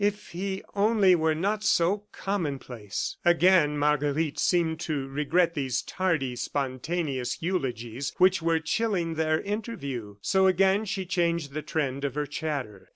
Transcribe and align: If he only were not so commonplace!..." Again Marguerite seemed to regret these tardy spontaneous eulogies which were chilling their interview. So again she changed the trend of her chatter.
If 0.03 0.29
he 0.29 0.63
only 0.75 1.13
were 1.13 1.35
not 1.35 1.63
so 1.63 2.05
commonplace!..." 2.11 3.17
Again 3.23 3.77
Marguerite 3.77 4.39
seemed 4.39 4.79
to 4.79 5.07
regret 5.07 5.53
these 5.53 5.83
tardy 5.83 6.35
spontaneous 6.35 7.39
eulogies 7.43 8.11
which 8.17 8.41
were 8.41 8.59
chilling 8.59 9.13
their 9.13 9.39
interview. 9.41 10.15
So 10.23 10.47
again 10.47 10.85
she 10.85 11.05
changed 11.05 11.53
the 11.53 11.61
trend 11.61 12.03
of 12.03 12.15
her 12.15 12.25
chatter. 12.25 12.89